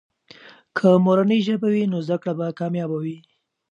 که 0.77 0.87
مورنۍ 1.05 1.39
ژبه 1.47 1.67
وي، 1.73 1.83
نو 1.91 1.97
زده 2.07 2.17
کړه 2.21 2.33
به 2.37 2.47
کامیابه 2.59 2.97
وي. 3.03 3.17